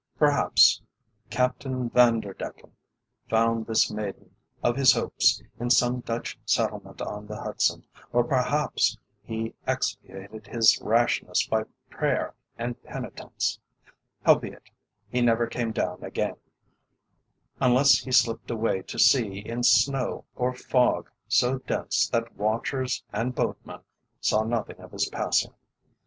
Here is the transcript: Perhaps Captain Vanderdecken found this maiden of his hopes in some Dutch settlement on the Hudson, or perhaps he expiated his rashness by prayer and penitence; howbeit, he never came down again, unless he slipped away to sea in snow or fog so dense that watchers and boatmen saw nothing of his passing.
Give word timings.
Perhaps 0.17 0.81
Captain 1.29 1.87
Vanderdecken 1.87 2.71
found 3.29 3.67
this 3.67 3.91
maiden 3.91 4.33
of 4.63 4.75
his 4.75 4.93
hopes 4.93 5.43
in 5.59 5.69
some 5.69 5.99
Dutch 5.99 6.39
settlement 6.43 7.03
on 7.03 7.27
the 7.27 7.39
Hudson, 7.39 7.85
or 8.11 8.23
perhaps 8.23 8.97
he 9.23 9.53
expiated 9.67 10.47
his 10.47 10.81
rashness 10.81 11.45
by 11.45 11.65
prayer 11.91 12.33
and 12.57 12.81
penitence; 12.81 13.59
howbeit, 14.25 14.71
he 15.07 15.21
never 15.21 15.45
came 15.45 15.71
down 15.71 16.03
again, 16.03 16.37
unless 17.59 17.99
he 17.99 18.11
slipped 18.11 18.49
away 18.49 18.81
to 18.81 18.97
sea 18.97 19.37
in 19.37 19.61
snow 19.61 20.25
or 20.35 20.51
fog 20.55 21.11
so 21.27 21.59
dense 21.59 22.09
that 22.09 22.35
watchers 22.35 23.03
and 23.13 23.35
boatmen 23.35 23.81
saw 24.19 24.41
nothing 24.41 24.79
of 24.79 24.93
his 24.93 25.07
passing. 25.09 25.53